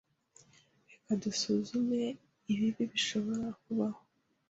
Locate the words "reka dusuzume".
0.89-2.01